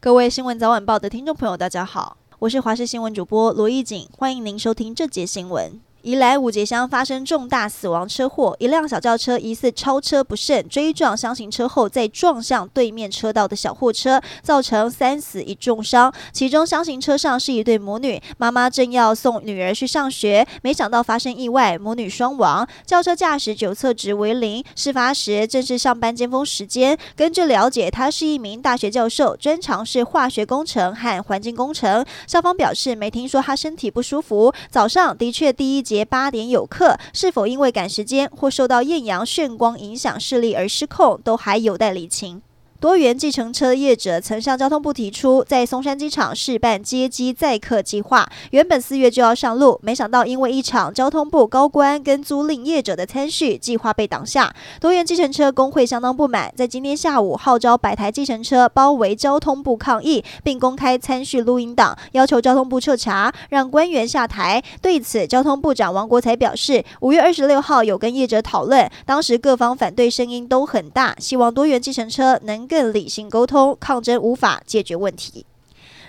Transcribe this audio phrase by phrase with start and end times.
[0.00, 5.80] 各位新闻早晚报的听众朋友，大家好，我是华视新闻主播罗艺锦，欢迎您收听这节新闻。
[6.08, 16.10] 宜兰五结乡发生重大死亡车祸，一辆小轿车疑似超车不慎追撞厢型车后，再撞向对面车道的小货车，造成三死一重伤。
[16.32, 22.66] 其中厢型车上是一对母女，妈妈正要送女儿去上学，没想到发生意外，母女双亡。
[22.86, 26.96] 轿车驾驶酒测值为零，事发时正是上班尖峰时间。
[27.16, 32.02] 根据了解，他是一名大学教授，专长是化学工程和环境工程。
[32.26, 34.50] 校方表示没听说他身体不舒服。
[34.70, 35.97] 早上的确第一节。
[36.04, 42.42] 八点有课，是否因为赶时间或受到艳阳炫光影响视力而失控，都还有待理清。
[42.80, 54.54] 多元计程车业者曾向交通部提出，在松山机场试办接机载客计划，原本四月就要上路，没想到因为一场交通部高官跟租赁业者的参叙，计划被挡下。
[54.80, 64.62] 多元计程车工会相当不满，在今天下午号召百台计程车包围交通部抗议，并公开参叙录音档，要求交通部彻查，让官员下台。
[64.80, 72.67] 对此，交通部长王国材表示，五月二十六号有跟业者讨论，当时各方反对声音都很大，希望多元计程车能。
[72.68, 75.46] 更理性沟通，抗争无法解决问题。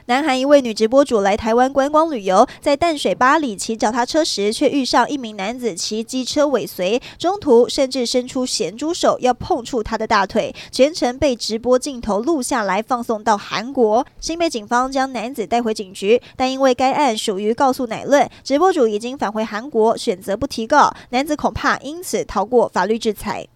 [0.06, 14.04] 南韩一位女直播主来台湾观光旅游，在淡水巴里骑脚踏车时，却遇上一名男子骑机车尾随，中途甚至伸出咸猪手要碰触她的大腿，全程被直播镜头录下来，放送到韩国。
[14.20, 23.48] 新北警方将男子带回警局，但因为该案属于告诉乃论，直播主已经返回韩国，选择不提告，男子恐怕因此逃过法律制裁。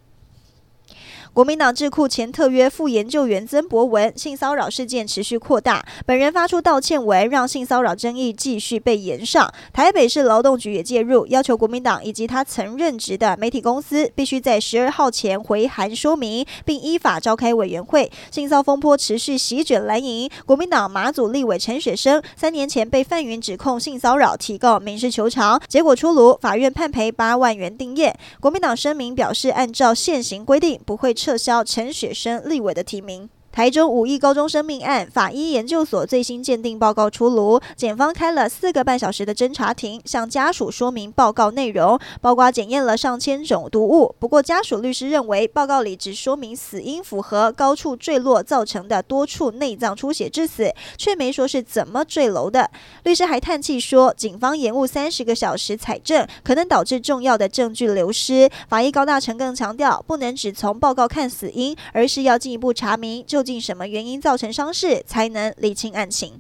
[1.34, 9.52] 国民党智库前特约副研究员曾博文性骚扰事件持续扩大，本人发出道歉文，让性骚扰争议继续被延上。
[9.74, 18.12] 台北市劳动局也介入，要求国民党以及他曾任职的媒体公司必须在十二号前回函说明，并依法召开委员会。
[18.30, 28.14] 性骚风波持续席卷蓝营，国民党马祖立委陈雪生三年前被范云指控性骚扰，提告民事求偿，结果出炉，法院判赔八万元定谳。
[28.40, 31.12] 国民党声明表示，按照现行规定，不会。
[31.24, 33.30] 撤销陈雪生立委的提名。
[33.54, 44.16] 台中五亿高中生命案法医研究所最新鉴定报告出炉，检方开了四个半小时的侦查庭，向家属说明报告内容，包括检验了上千种毒物。
[44.18, 52.72] 不过家属律师认为，报告里只说明死因符合高处坠落造成的多处内脏出血致死，却没说是怎么坠楼的。
[53.04, 58.50] 律师还叹气说，警方延误三十个小时采证，可能导致重要的证据流失。
[58.68, 63.43] 法医高大成更强调，不能只从报告看死因，而是要进一步查明就。
[63.44, 66.40] 究竟什么原因造成伤势，才能理清案情？